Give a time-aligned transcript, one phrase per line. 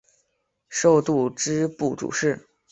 [0.67, 2.47] 授度支部主事。